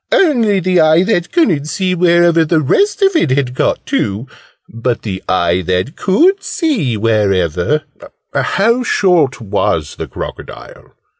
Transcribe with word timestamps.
"Only 0.11 0.59
the 0.59 0.79
eye 0.79 1.03
that 1.03 1.31
couldn't 1.31 1.65
see 1.65 1.93
wherever 1.93 2.43
the 2.43 2.59
rest 2.59 3.03
of 3.03 3.15
it 3.15 3.29
had 3.29 3.53
got 3.53 3.85
to. 3.85 4.25
But 4.67 5.03
the 5.03 5.21
eye 5.29 5.61
that 5.67 5.95
could 5.95 6.41
see 6.41 6.97
wherever" 6.97 7.83
"How 8.33 8.81
short 8.81 9.39
was 9.39 9.97
the 9.97 10.07
crocodile?" 10.07 10.95